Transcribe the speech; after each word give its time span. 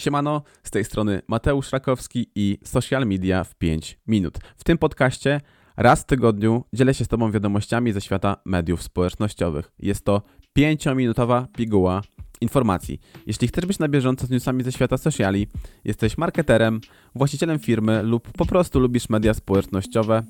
Siemano, 0.00 0.42
z 0.62 0.70
tej 0.70 0.84
strony 0.84 1.22
Mateusz 1.28 1.72
Rakowski 1.72 2.30
i 2.34 2.58
Social 2.64 3.06
Media 3.06 3.44
w 3.44 3.54
5 3.54 3.98
minut. 4.06 4.38
W 4.56 4.64
tym 4.64 4.78
podcaście 4.78 5.40
raz 5.76 6.00
w 6.02 6.06
tygodniu 6.06 6.64
dzielę 6.72 6.94
się 6.94 7.04
z 7.04 7.08
Tobą 7.08 7.32
wiadomościami 7.32 7.92
ze 7.92 8.00
świata 8.00 8.36
mediów 8.44 8.82
społecznościowych. 8.82 9.72
Jest 9.78 10.04
to 10.04 10.22
5-minutowa 10.58 11.46
piguła 11.56 12.02
informacji. 12.40 13.00
Jeśli 13.26 13.48
chcesz 13.48 13.66
być 13.66 13.78
na 13.78 13.88
bieżąco 13.88 14.26
z 14.26 14.30
newsami 14.30 14.62
ze 14.62 14.72
świata 14.72 14.98
sociali, 14.98 15.46
jesteś 15.84 16.18
marketerem, 16.18 16.80
właścicielem 17.14 17.58
firmy 17.58 18.02
lub 18.02 18.32
po 18.32 18.46
prostu 18.46 18.80
lubisz 18.80 19.08
media 19.08 19.34
społecznościowe, 19.34 20.24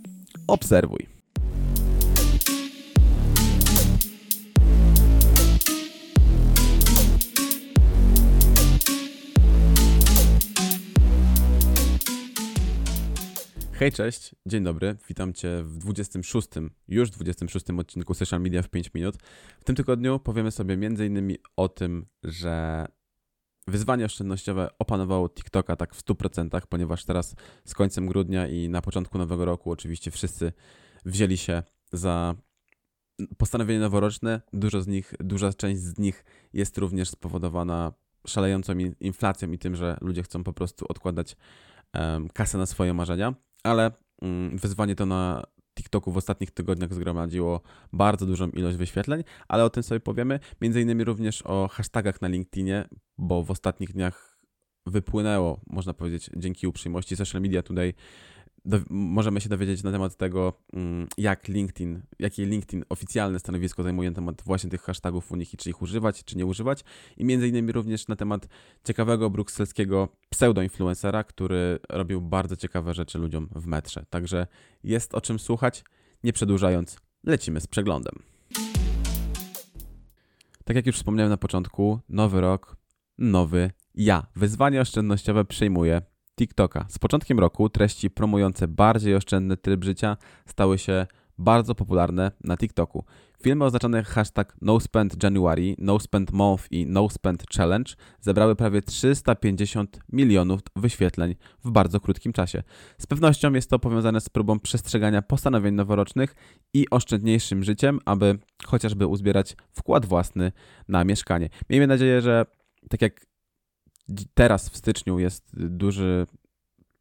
obserwuj. 0.47 1.16
Hej, 13.79 13.93
cześć, 13.93 14.35
dzień 14.47 14.65
dobry, 14.65 14.97
witam 15.09 15.33
Cię 15.33 15.63
w 15.63 15.79
26, 15.79 16.49
już 16.89 17.11
26 17.11 17.67
odcinku 17.79 18.15
Social 18.15 18.41
Media 18.41 18.63
w 18.63 18.69
5 18.69 18.95
minut. 18.95 19.17
W 19.61 19.65
tym 19.65 19.77
tygodniu 19.77 20.19
powiemy 20.19 20.51
sobie 20.51 20.75
m.in. 20.75 21.37
o 21.57 21.69
tym, 21.69 22.07
że 22.23 22.87
wyzwanie 23.67 24.05
oszczędnościowe 24.05 24.69
opanowało 24.79 25.29
TikToka 25.29 25.77
tak 25.77 25.95
w 25.95 26.05
100%, 26.05 26.61
ponieważ 26.69 27.05
teraz 27.05 27.35
z 27.65 27.75
końcem 27.75 28.07
grudnia 28.07 28.49
i 28.49 28.69
na 28.69 28.83
początku 28.83 29.19
nowego 29.19 29.45
roku 29.45 29.71
oczywiście 29.71 30.11
wszyscy 30.11 30.53
wzięli 31.05 31.37
się 31.37 31.63
za 31.93 32.35
postanowienie 33.39 33.81
noworoczne. 33.81 34.41
Dużo 34.53 34.83
z 34.83 34.87
nich, 34.87 35.15
duża 35.21 35.53
część 35.53 35.81
z 35.81 35.99
nich 35.99 36.25
jest 36.53 36.79
również 36.79 37.11
spowodowana 37.11 37.93
szalejącą 38.27 38.73
inflacją 39.01 39.53
i 39.53 39.59
tym, 39.59 39.77
że 39.77 39.99
ludzie 40.01 40.23
chcą 40.23 40.45
po 40.45 40.53
prostu 40.53 40.87
odkładać 40.89 41.37
um, 41.95 42.29
kasę 42.29 42.59
na 42.59 42.67
swoje 42.67 42.95
marzenia 42.95 43.35
ale 43.67 43.91
mm, 44.23 44.59
wyzwanie 44.59 44.95
to 44.95 45.07
na 45.07 45.43
TikToku 45.79 46.13
w 46.13 46.17
ostatnich 46.17 46.51
tygodniach 46.51 46.95
zgromadziło 46.95 47.61
bardzo 47.93 48.27
dużą 48.27 48.51
ilość 48.51 48.77
wyświetleń, 48.77 49.25
ale 49.49 49.65
o 49.65 49.71
tym 49.71 49.83
sobie 49.83 50.01
powiemy. 50.01 50.41
Między 50.61 50.81
innymi 50.81 51.05
również 51.05 51.43
o 51.43 51.69
hashtagach 51.69 52.23
na 52.23 52.29
LinkedInie, 52.29 52.89
bo 53.19 53.43
w 53.43 53.51
ostatnich 53.51 53.93
dniach 53.93 54.39
wypłynęło, 54.87 55.61
można 55.67 55.95
powiedzieć, 55.95 56.31
dzięki 56.37 56.67
uprzejmości 56.67 57.17
Social 57.17 57.43
Media 57.43 57.63
Today 57.63 57.95
do, 58.67 58.81
możemy 58.91 59.41
się 59.41 59.49
dowiedzieć 59.49 59.83
na 59.83 59.93
temat 59.93 60.17
tego, 60.17 60.53
mm, 60.73 61.09
jak 61.19 61.49
LinkedIn, 61.49 62.03
jakie 62.19 62.47
LinkedIn 62.47 62.85
oficjalne 62.89 63.39
stanowisko 63.39 63.83
zajmuje 63.83 64.11
na 64.11 64.15
temat 64.15 64.43
właśnie 64.47 64.71
tych 64.71 64.83
hashtagów 64.83 65.33
u 65.33 65.37
nich 65.37 65.55
i 65.55 65.57
czy 65.57 65.71
ich 65.71 65.83
używać, 65.83 66.25
czy 66.25 66.37
nie 66.37 66.47
używać. 66.47 66.85
I 67.17 67.25
między 67.25 67.49
innymi 67.49 67.73
również 67.73 68.09
na 68.09 68.17
temat 68.17 68.49
ciekawego 68.85 69.31
brukselskiego 69.31 70.09
pseudo-influencera, 70.31 71.25
który 71.25 71.79
robił 71.89 72.21
bardzo 72.21 72.57
ciekawe 72.57 72.95
rzeczy 72.95 73.19
ludziom 73.19 73.49
w 73.55 73.67
metrze. 73.67 74.05
Także 74.11 74.47
jest 74.85 75.15
o 75.15 75.21
czym 75.21 75.39
słuchać. 75.39 75.85
Nie 76.25 76.33
przedłużając, 76.33 77.01
lecimy 77.25 77.61
z 77.61 77.67
przeglądem. 77.67 78.15
Tak 80.65 80.77
jak 80.77 80.87
już 80.87 80.97
wspomniałem 80.97 81.31
na 81.31 81.37
początku, 81.37 82.01
nowy 82.09 82.41
rok, 82.41 82.77
nowy 83.19 83.71
ja. 83.95 84.27
Wyzwanie 84.37 84.81
oszczędnościowe 84.81 85.45
przyjmuję 85.45 86.03
TikToka. 86.37 86.87
Z 86.89 86.99
początkiem 86.99 87.39
roku 87.39 87.69
treści 87.69 88.11
promujące 88.11 88.69
bardziej 88.69 89.15
oszczędny 89.15 89.57
tryb 89.57 89.85
życia 89.85 90.17
stały 90.47 90.79
się 90.79 91.07
bardzo 91.39 91.75
popularne 91.75 92.33
na 92.45 92.57
TikToku. 92.57 93.05
Filmy 93.43 93.65
oznaczone 93.65 94.05
hashtag 94.05 94.57
NoSpendJanuary, 94.61 95.75
NoSpendMonth 95.79 96.65
i 96.71 96.87
NoSpendChallenge 96.87 97.95
zebrały 98.21 98.57
prawie 98.57 98.83
350 98.83 99.99
milionów 100.13 100.61
wyświetleń 100.77 101.35
w 101.65 101.71
bardzo 101.71 102.01
krótkim 102.01 102.33
czasie. 102.33 102.63
Z 102.99 103.07
pewnością 103.07 103.53
jest 103.53 103.71
to 103.71 103.79
powiązane 103.79 104.21
z 104.21 104.29
próbą 104.29 104.61
przestrzegania 104.61 105.23
postanowień 105.23 105.75
noworocznych 105.75 106.35
i 106.75 106.91
oszczędniejszym 106.91 107.65
życiem, 107.65 107.99
aby 108.05 108.39
chociażby 108.67 109.07
uzbierać 109.07 109.57
wkład 109.73 110.07
własny 110.07 110.53
na 110.89 111.05
mieszkanie. 111.05 111.49
Miejmy 111.71 111.87
nadzieję, 111.87 112.23
że 112.23 112.47
tak 112.89 113.03
jak 113.03 113.27
teraz 114.35 114.69
w 114.69 114.77
styczniu 114.77 115.19
jest 115.19 115.45
duży 115.55 116.27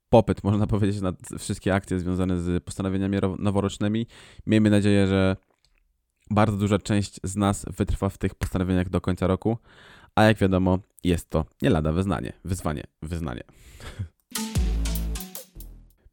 popyt, 0.09 0.43
można 0.43 0.67
powiedzieć, 0.73 1.01
na 1.01 1.13
wszystkie 1.39 1.73
akcje 1.73 1.99
związane 1.99 2.39
z 2.39 2.63
postanowieniami 2.63 3.17
noworocznymi. 3.39 4.07
Miejmy 4.47 4.69
nadzieję, 4.69 5.07
że 5.07 5.37
bardzo 6.29 6.57
duża 6.57 6.79
część 6.79 7.19
z 7.23 7.35
nas 7.35 7.65
wytrwa 7.77 8.09
w 8.09 8.17
tych 8.17 8.35
postanowieniach 8.35 8.89
do 8.89 9.01
końca 9.01 9.27
roku, 9.27 9.57
a 10.15 10.23
jak 10.23 10.37
wiadomo, 10.37 10.79
jest 11.03 11.29
to 11.29 11.45
nie 11.61 11.69
lada 11.69 11.91
wyznanie, 11.91 12.33
wyzwanie, 12.45 12.83
wyznanie. 13.01 13.43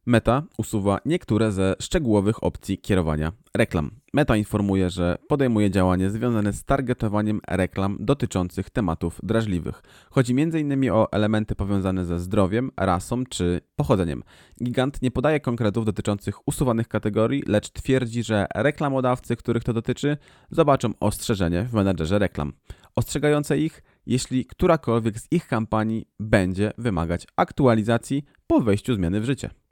Meta 0.05 0.43
usuwa 0.57 0.99
niektóre 1.05 1.51
ze 1.51 1.75
szczegółowych 1.79 2.43
opcji 2.43 2.77
kierowania 2.77 3.31
reklam. 3.55 3.91
Meta 4.13 4.35
informuje, 4.35 4.89
że 4.89 5.17
podejmuje 5.27 5.71
działanie 5.71 6.09
związane 6.09 6.53
z 6.53 6.63
targetowaniem 6.63 7.39
reklam 7.47 7.97
dotyczących 7.99 8.69
tematów 8.69 9.19
drażliwych. 9.23 9.83
Chodzi 10.09 10.33
m.in. 10.41 10.91
o 10.91 11.11
elementy 11.11 11.55
powiązane 11.55 12.05
ze 12.05 12.19
zdrowiem, 12.19 12.71
rasą 12.77 13.25
czy 13.25 13.61
pochodzeniem. 13.75 14.23
Gigant 14.63 15.01
nie 15.01 15.11
podaje 15.11 15.39
konkretów 15.39 15.85
dotyczących 15.85 16.47
usuwanych 16.47 16.87
kategorii, 16.87 17.43
lecz 17.47 17.69
twierdzi, 17.69 18.23
że 18.23 18.47
reklamodawcy, 18.55 19.35
których 19.35 19.63
to 19.63 19.73
dotyczy, 19.73 20.17
zobaczą 20.51 20.93
ostrzeżenie 20.99 21.63
w 21.63 21.73
menedżerze 21.73 22.19
reklam, 22.19 22.53
ostrzegające 22.95 23.57
ich, 23.57 23.83
jeśli 24.05 24.45
którakolwiek 24.45 25.19
z 25.19 25.27
ich 25.31 25.47
kampanii 25.47 26.05
będzie 26.19 26.71
wymagać 26.77 27.27
aktualizacji 27.35 28.23
po 28.47 28.61
wejściu 28.61 28.95
zmiany 28.95 29.21
w 29.21 29.25
życie 29.25 29.62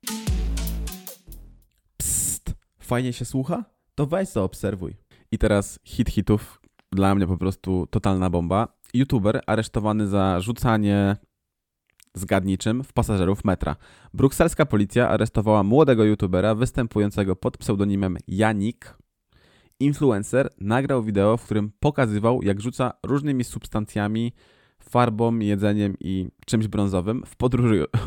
fajnie 2.91 3.13
się 3.13 3.25
słucha, 3.25 3.65
to 3.95 4.05
weź 4.05 4.29
zaobserwuj. 4.29 4.95
I 5.31 5.37
teraz 5.37 5.79
hit 5.83 6.09
hitów, 6.09 6.61
dla 6.91 7.15
mnie 7.15 7.27
po 7.27 7.37
prostu 7.37 7.87
totalna 7.87 8.29
bomba. 8.29 8.67
YouTuber 8.93 9.41
aresztowany 9.47 10.07
za 10.07 10.39
rzucanie 10.39 11.17
zgadniczym 12.15 12.83
w 12.83 12.93
pasażerów 12.93 13.45
metra. 13.45 13.75
Brukselska 14.13 14.65
policja 14.65 15.09
aresztowała 15.09 15.63
młodego 15.63 16.03
youtubera 16.03 16.55
występującego 16.55 17.35
pod 17.35 17.57
pseudonimem 17.57 18.17
Janik. 18.27 18.97
Influencer 19.79 20.49
nagrał 20.61 21.03
wideo, 21.03 21.37
w 21.37 21.45
którym 21.45 21.71
pokazywał, 21.79 22.41
jak 22.43 22.61
rzuca 22.61 22.93
różnymi 23.03 23.43
substancjami 23.43 24.33
farbą, 24.89 25.39
jedzeniem 25.39 25.95
i 25.99 26.27
czymś 26.45 26.67
brązowym 26.67 27.23
w, 27.25 27.35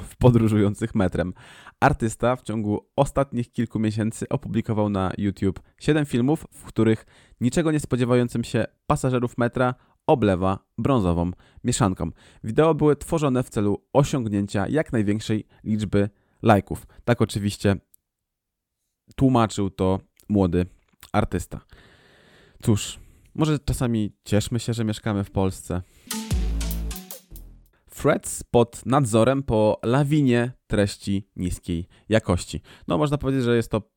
w 0.09 0.17
podróżujących 0.17 0.95
metrem. 0.95 1.35
Artysta 1.81 2.37
w 2.37 2.43
ciągu 2.43 2.87
ostatnich 2.97 3.53
kilku 3.53 3.79
miesięcy 3.79 4.29
opublikował 4.29 4.89
na 4.89 5.13
YouTube 5.19 5.61
7 5.79 6.07
filmów, 6.07 6.47
w 6.53 6.65
których 6.65 7.07
niczego 7.41 7.73
nie 7.73 7.81
spodziewającym 7.81 8.45
się 8.45 8.65
pasażerów 8.87 9.39
metra 9.39 9.75
oblewa 10.07 10.59
brązową 10.79 11.31
mieszanką. 11.65 12.11
Wideo 12.45 12.75
były 12.75 12.97
tworzone 12.97 13.43
w 13.43 13.51
celu 13.51 13.85
osiągnięcia 13.93 14.69
jak 14.69 14.93
największej 14.93 15.47
liczby 15.65 16.11
lajków. 16.43 16.87
Tak 17.05 17.23
oczywiście 17.23 17.77
tłumaczył 19.17 19.71
to 19.71 20.01
młody 20.29 20.67
artysta. 21.13 21.61
Cóż, 22.63 22.99
może 23.35 23.59
czasami 23.59 24.13
cieszmy 24.25 24.61
się, 24.61 24.75
że 24.75 24.85
mieszkamy 24.85 25.25
w 25.25 25.31
Polsce. 25.31 25.83
Threads 28.03 28.43
pod 28.51 28.87
nadzorem 28.87 29.43
po 29.43 29.81
lawinie 29.83 30.53
treści 30.67 31.29
niskiej 31.37 31.87
jakości. 32.09 32.61
No, 32.89 32.99
można 32.99 33.19
powiedzieć, 33.19 33.45
że 33.45 33.57
jest 33.57 33.71
to 33.71 33.95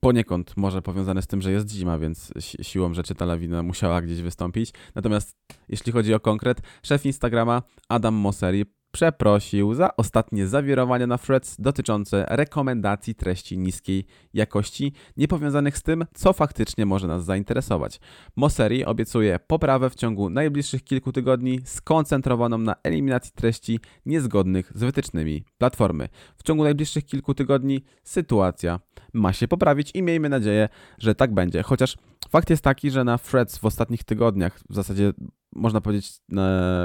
poniekąd 0.00 0.56
może 0.56 0.82
powiązane 0.82 1.22
z 1.22 1.26
tym, 1.26 1.42
że 1.42 1.52
jest 1.52 1.70
zima, 1.70 1.98
więc 1.98 2.32
siłą 2.62 2.94
rzeczy 2.94 3.14
ta 3.14 3.24
lawina 3.24 3.62
musiała 3.62 4.02
gdzieś 4.02 4.22
wystąpić. 4.22 4.72
Natomiast 4.94 5.36
jeśli 5.68 5.92
chodzi 5.92 6.14
o 6.14 6.20
konkret, 6.20 6.60
szef 6.82 7.06
Instagrama 7.06 7.62
Adam 7.88 8.14
Mosseri 8.14 8.64
przeprosił 8.96 9.74
za 9.74 9.96
ostatnie 9.96 10.46
zawirowania 10.46 11.06
na 11.06 11.18
threads 11.18 11.56
dotyczące 11.58 12.26
rekomendacji 12.28 13.14
treści 13.14 13.58
niskiej 13.58 14.04
jakości, 14.34 14.92
niepowiązanych 15.16 15.78
z 15.78 15.82
tym, 15.82 16.04
co 16.14 16.32
faktycznie 16.32 16.86
może 16.86 17.06
nas 17.06 17.24
zainteresować. 17.24 18.00
Mosseri 18.36 18.84
obiecuje 18.84 19.38
poprawę 19.46 19.90
w 19.90 19.94
ciągu 19.94 20.30
najbliższych 20.30 20.84
kilku 20.84 21.12
tygodni, 21.12 21.60
skoncentrowaną 21.64 22.58
na 22.58 22.74
eliminacji 22.82 23.32
treści 23.34 23.80
niezgodnych 24.06 24.72
z 24.74 24.80
wytycznymi 24.80 25.44
platformy. 25.58 26.08
W 26.36 26.42
ciągu 26.42 26.64
najbliższych 26.64 27.04
kilku 27.04 27.34
tygodni 27.34 27.84
sytuacja 28.04 28.80
ma 29.12 29.32
się 29.32 29.48
poprawić 29.48 29.90
i 29.94 30.02
miejmy 30.02 30.28
nadzieję, 30.28 30.68
że 30.98 31.14
tak 31.14 31.34
będzie. 31.34 31.62
Chociaż 31.62 31.96
fakt 32.28 32.50
jest 32.50 32.64
taki, 32.64 32.90
że 32.90 33.04
na 33.04 33.18
threads 33.18 33.58
w 33.58 33.64
ostatnich 33.64 34.04
tygodniach, 34.04 34.60
w 34.70 34.74
zasadzie 34.74 35.12
można 35.56 35.80
powiedzieć, 35.80 36.12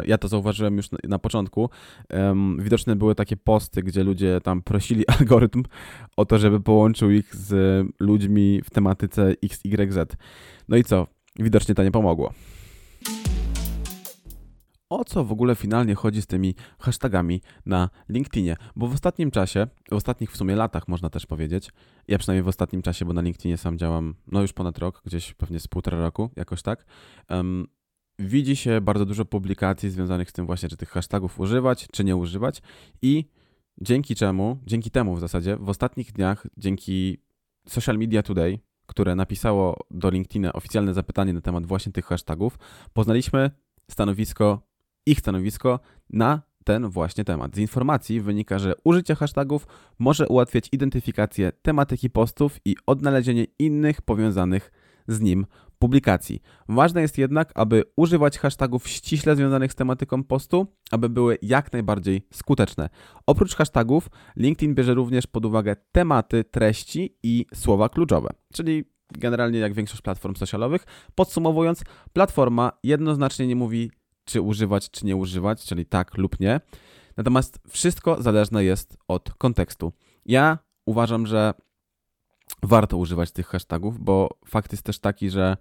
ja 0.05 0.17
to 0.17 0.27
zauważyłem 0.27 0.77
już 0.77 0.89
na, 1.03 1.19
początku, 1.19 1.69
widoczne 2.59 2.95
były 2.95 3.15
takie 3.15 3.37
posty, 3.37 3.83
gdzie 3.83 4.03
ludzie 4.03 4.41
tam 4.43 4.61
prosili 4.61 5.07
algorytm 5.19 5.63
o 6.17 6.25
to, 6.25 6.37
żeby 6.37 6.59
połączył 6.59 7.11
ich 7.11 7.35
z 7.35 7.87
ludźmi 7.99 8.61
w 8.65 8.69
tematyce 8.69 9.33
XYZ. 9.43 9.97
No 10.69 10.77
i 10.77 10.83
co? 10.83 11.07
Widocznie 11.39 11.75
to 11.75 11.83
nie 11.83 11.91
pomogło. 11.91 12.33
O 14.91 15.05
co 15.05 15.23
w 15.23 15.31
ogóle 15.31 15.55
finalnie 15.55 15.95
chodzi 15.95 16.21
z 16.21 16.27
tymi 16.27 16.55
hashtagami 16.79 17.41
na 17.65 17.89
LinkedInie. 18.09 18.55
Bo 18.75 18.87
w 18.87 18.93
ostatnim 18.93 19.31
czasie, 19.31 19.67
w 19.91 19.93
ostatnich 19.93 20.31
w 20.31 20.37
sumie 20.37 20.55
latach 20.55 20.87
można 20.87 21.09
też 21.09 21.25
powiedzieć, 21.25 21.69
ja 22.07 22.17
przynajmniej 22.17 22.43
w 22.43 22.47
ostatnim 22.47 22.81
czasie, 22.81 23.05
bo 23.05 23.13
na 23.13 23.21
LinkedInie 23.21 23.57
sam 23.57 23.77
działam 23.77 24.15
no 24.27 24.41
już 24.41 24.53
ponad 24.53 24.77
rok, 24.77 25.01
gdzieś 25.05 25.33
pewnie 25.33 25.59
z 25.59 25.67
półtora 25.67 25.97
roku, 25.97 26.29
jakoś 26.35 26.61
tak, 26.61 26.85
um, 27.29 27.67
widzi 28.19 28.55
się 28.55 28.81
bardzo 28.81 29.05
dużo 29.05 29.25
publikacji 29.25 29.89
związanych 29.89 30.29
z 30.29 30.33
tym 30.33 30.45
właśnie, 30.45 30.69
czy 30.69 30.77
tych 30.77 30.89
hashtagów 30.89 31.39
używać, 31.39 31.87
czy 31.91 32.03
nie 32.03 32.15
używać 32.15 32.61
i 33.01 33.25
dzięki 33.81 34.15
czemu, 34.15 34.57
dzięki 34.65 34.91
temu 34.91 35.15
w 35.15 35.19
zasadzie 35.19 35.57
w 35.57 35.69
ostatnich 35.69 36.11
dniach, 36.11 36.47
dzięki 36.57 37.17
Social 37.67 37.97
Media 37.97 38.23
Today, 38.23 38.59
które 38.85 39.15
napisało 39.15 39.77
do 39.91 40.09
LinkedIna 40.09 40.53
oficjalne 40.53 40.93
zapytanie 40.93 41.33
na 41.33 41.41
temat 41.41 41.65
właśnie 41.65 41.91
tych 41.91 42.05
hashtagów, 42.05 42.59
poznaliśmy 42.93 43.51
stanowisko, 43.91 44.70
ich 45.05 45.19
stanowisko 45.19 45.79
na 46.09 46.41
ten 46.63 46.89
właśnie 46.89 47.23
temat. 47.23 47.55
Z 47.55 47.57
informacji 47.57 48.21
wynika, 48.21 48.59
że 48.59 48.73
użycie 48.83 49.15
hashtagów 49.15 49.67
może 49.99 50.27
ułatwiać 50.27 50.69
identyfikację 50.71 51.51
tematyki 51.61 52.09
postów 52.09 52.57
i 52.65 52.75
odnalezienie 52.85 53.45
innych 53.59 54.01
powiązanych 54.01 54.71
z 55.07 55.21
nim 55.21 55.45
publikacji. 55.79 56.41
Ważne 56.69 57.01
jest 57.01 57.17
jednak, 57.17 57.51
aby 57.55 57.83
używać 57.95 58.39
hashtagów 58.39 58.87
ściśle 58.87 59.35
związanych 59.35 59.71
z 59.71 59.75
tematyką 59.75 60.23
postu, 60.23 60.67
aby 60.91 61.09
były 61.09 61.37
jak 61.41 61.73
najbardziej 61.73 62.27
skuteczne. 62.33 62.89
Oprócz 63.25 63.55
hashtagów, 63.55 64.09
LinkedIn 64.35 64.75
bierze 64.75 64.93
również 64.93 65.27
pod 65.27 65.45
uwagę 65.45 65.75
tematy, 65.91 66.43
treści 66.43 67.17
i 67.23 67.45
słowa 67.53 67.89
kluczowe, 67.89 68.29
czyli 68.53 68.83
generalnie 69.11 69.59
jak 69.59 69.73
większość 69.73 70.01
platform 70.01 70.35
socialowych. 70.35 70.85
Podsumowując, 71.15 71.83
platforma 72.13 72.71
jednoznacznie 72.83 73.47
nie 73.47 73.55
mówi, 73.55 73.91
czy 74.25 74.41
używać, 74.41 74.89
czy 74.89 75.05
nie 75.05 75.15
używać, 75.15 75.65
czyli 75.65 75.85
tak 75.85 76.17
lub 76.17 76.39
nie. 76.39 76.61
Natomiast 77.17 77.59
wszystko 77.69 78.21
zależne 78.21 78.63
jest 78.63 78.97
od 79.07 79.33
kontekstu. 79.33 79.93
Ja 80.25 80.57
uważam, 80.85 81.27
że 81.27 81.53
warto 82.63 82.97
używać 82.97 83.31
tych 83.31 83.47
hashtagów, 83.47 83.99
bo 83.99 84.29
fakt 84.45 84.71
jest 84.71 84.83
też 84.83 84.99
taki, 84.99 85.29
że 85.29 85.57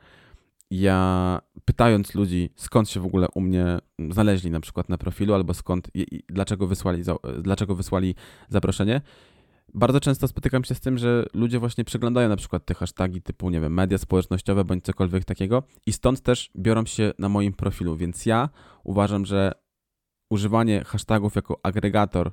ja 0.70 1.40
pytając 1.64 2.14
ludzi, 2.14 2.50
skąd 2.56 2.90
się 2.90 3.00
w 3.00 3.06
ogóle 3.06 3.28
u 3.34 3.40
mnie 3.40 3.78
znaleźli 4.10 4.50
na 4.50 4.60
przykład 4.60 4.88
na 4.88 4.98
profilu, 4.98 5.34
albo 5.34 5.54
skąd, 5.54 5.88
i, 5.94 6.22
dlaczego, 6.28 6.66
wysłali, 6.66 7.02
dlaczego 7.42 7.74
wysłali 7.74 8.14
zaproszenie, 8.48 9.00
bardzo 9.74 10.00
często 10.00 10.28
spotykam 10.28 10.64
się 10.64 10.74
z 10.74 10.80
tym, 10.80 10.98
że 10.98 11.26
ludzie 11.34 11.58
właśnie 11.58 11.84
przeglądają 11.84 12.28
na 12.28 12.36
przykład 12.36 12.64
te 12.64 12.74
hasztagi 12.74 13.22
typu, 13.22 13.50
nie 13.50 13.60
wiem, 13.60 13.74
media 13.74 13.98
społecznościowe 13.98 14.64
bądź 14.64 14.84
cokolwiek 14.84 15.24
takiego 15.24 15.62
i 15.86 15.92
stąd 15.92 16.20
też 16.20 16.50
biorą 16.56 16.86
się 16.86 17.12
na 17.18 17.28
moim 17.28 17.52
profilu, 17.52 17.96
więc 17.96 18.26
ja 18.26 18.48
uważam, 18.84 19.26
że 19.26 19.52
używanie 20.30 20.84
hashtagów 20.84 21.36
jako 21.36 21.60
agregator 21.62 22.32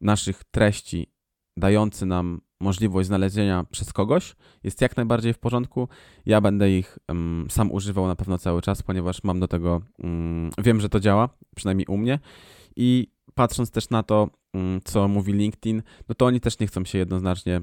naszych 0.00 0.44
treści, 0.44 1.12
dający 1.56 2.06
nam 2.06 2.40
możliwość 2.60 3.06
znalezienia 3.06 3.64
przez 3.70 3.92
kogoś 3.92 4.36
jest 4.62 4.80
jak 4.80 4.96
najbardziej 4.96 5.32
w 5.32 5.38
porządku. 5.38 5.88
Ja 6.26 6.40
będę 6.40 6.70
ich 6.70 6.98
um, 7.08 7.46
sam 7.50 7.72
używał 7.72 8.06
na 8.06 8.16
pewno 8.16 8.38
cały 8.38 8.62
czas, 8.62 8.82
ponieważ 8.82 9.24
mam 9.24 9.40
do 9.40 9.48
tego, 9.48 9.80
um, 9.98 10.50
wiem, 10.58 10.80
że 10.80 10.88
to 10.88 11.00
działa, 11.00 11.28
przynajmniej 11.56 11.86
u 11.86 11.96
mnie. 11.96 12.18
I 12.76 13.08
patrząc 13.34 13.70
też 13.70 13.90
na 13.90 14.02
to, 14.02 14.30
um, 14.54 14.80
co 14.84 15.08
mówi 15.08 15.32
LinkedIn, 15.32 15.82
no 16.08 16.14
to 16.14 16.26
oni 16.26 16.40
też 16.40 16.58
nie 16.58 16.66
chcą 16.66 16.84
się 16.84 16.98
jednoznacznie 16.98 17.60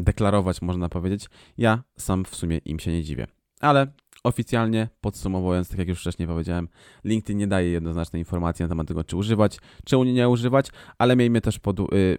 deklarować, 0.00 0.62
można 0.62 0.88
powiedzieć. 0.88 1.26
Ja 1.58 1.82
sam 1.98 2.24
w 2.24 2.36
sumie 2.36 2.58
im 2.58 2.78
się 2.78 2.92
nie 2.92 3.02
dziwię. 3.02 3.26
Ale 3.60 3.86
oficjalnie 4.24 4.88
podsumowując, 5.00 5.68
tak 5.68 5.78
jak 5.78 5.88
już 5.88 6.00
wcześniej 6.00 6.28
powiedziałem, 6.28 6.68
LinkedIn 7.04 7.38
nie 7.38 7.46
daje 7.46 7.70
jednoznacznej 7.70 8.20
informacji 8.20 8.62
na 8.62 8.68
temat 8.68 8.88
tego, 8.88 9.04
czy 9.04 9.16
używać, 9.16 9.58
czy 9.84 9.96
nie 9.98 10.28
używać, 10.28 10.70
ale 10.98 11.16
miejmy 11.16 11.40
też 11.40 11.58
pod, 11.58 11.80
y, 11.80 12.18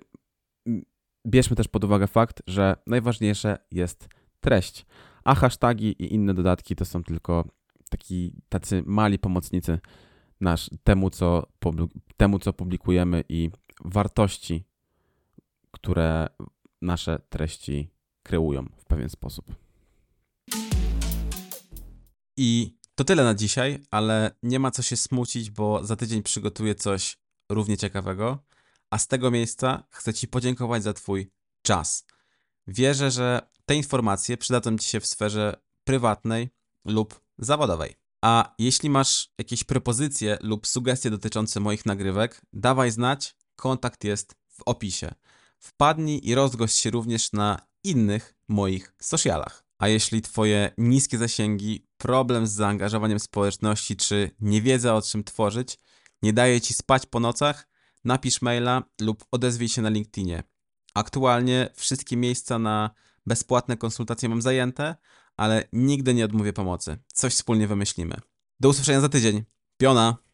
bierzmy 1.27 1.55
też 1.55 1.67
pod 1.67 1.83
uwagę 1.83 2.07
fakt, 2.07 2.41
że 2.47 2.75
najważniejsze 2.87 3.57
jest 3.71 4.09
treść, 4.39 4.85
a 5.23 5.35
hasztagi 5.35 5.87
i 5.87 6.13
inne 6.13 6.33
dodatki 6.33 6.75
to 6.75 6.85
są 6.85 7.03
tylko 7.03 7.45
taki, 7.89 8.31
tacy 8.49 8.83
mali 8.85 9.19
pomocnicy 9.19 9.79
nasz, 10.41 10.69
temu, 10.83 11.09
co, 11.09 11.47
temu, 12.17 12.39
co 12.39 12.53
publikujemy 12.53 13.23
i 13.29 13.49
wartości, 13.85 14.63
które 15.71 16.27
nasze 16.81 17.19
treści 17.29 17.89
kreują 18.23 18.65
w 18.77 18.85
pewien 18.85 19.09
sposób. 19.09 19.45
I 22.37 22.77
to 22.95 23.03
tyle 23.03 23.23
na 23.23 23.35
dzisiaj, 23.35 23.79
ale 23.91 24.31
nie 24.43 24.59
ma 24.59 24.71
co 24.71 24.81
się 24.81 24.97
smucić, 24.97 25.51
bo 25.51 25.83
za 25.83 25.95
tydzień 25.95 26.23
przygotuję 26.23 26.75
coś 26.75 27.17
równie 27.49 27.77
ciekawego 27.77 28.39
a 28.89 28.97
z 28.97 29.07
tego 29.07 29.31
miejsca 29.31 29.83
chcę 29.89 30.13
Ci 30.13 30.27
podziękować 30.27 30.83
za 30.83 30.93
Twój 30.93 31.31
czas. 31.61 32.05
Wierzę, 32.67 33.11
że 33.11 33.41
te 33.65 33.75
informacje 33.75 34.37
przydadzą 34.37 34.77
Ci 34.77 34.89
się 34.89 34.99
w 34.99 35.07
sferze 35.07 35.61
prywatnej 35.83 36.49
lub 36.85 37.21
zawodowej. 37.37 37.95
A 38.25 38.53
jeśli 38.59 38.89
masz 38.89 39.29
jakieś 39.37 39.63
propozycje 39.63 40.37
lub 40.41 40.67
sugestie 40.67 41.09
dotyczące 41.09 41.59
moich 41.59 41.85
nagrywek, 41.85 42.41
dawaj 42.53 42.91
znać, 42.91 43.35
kontakt 43.55 44.03
jest 44.03 44.35
w 44.47 44.61
opisie. 44.65 45.13
Wpadnij 45.59 46.27
i 46.27 46.35
rozgość 46.35 46.77
się 46.77 46.91
również 46.91 47.31
na 47.33 47.67
innych 47.83 48.35
moich 48.47 48.93
socialach. 49.01 49.65
A 49.77 49.87
jeśli 49.87 50.21
Twoje 50.21 50.71
niskie 50.77 51.17
zasięgi, 51.17 51.87
problem 51.97 52.47
z 52.47 52.51
zaangażowaniem 52.51 53.19
społeczności 53.19 53.95
czy 53.95 54.31
niewiedza 54.39 54.95
o 54.95 55.01
czym 55.01 55.23
tworzyć 55.23 55.79
nie 56.21 56.33
daje 56.33 56.61
Ci 56.61 56.73
spać 56.73 57.05
po 57.05 57.19
nocach, 57.19 57.67
napisz 58.03 58.41
maila 58.41 58.83
lub 59.01 59.25
odezwij 59.31 59.69
się 59.69 59.81
na 59.81 59.89
LinkedInie. 59.89 60.43
Aktualnie 60.93 61.69
wszystkie 61.75 62.17
miejsca 62.17 62.59
na 62.59 62.89
bezpłatne 63.25 63.77
konsultacje 63.77 64.29
mam 64.29 64.41
zajęte, 64.41 64.95
ale 65.37 65.67
nigdy 65.73 66.13
nie 66.13 66.25
odmówię 66.25 66.53
pomocy. 66.53 66.97
Coś 67.13 67.33
wspólnie 67.33 67.67
wymyślimy. 67.67 68.15
Do 68.59 68.69
usłyszenia 68.69 69.01
za 69.01 69.09
tydzień. 69.09 69.43
Piona! 69.77 70.24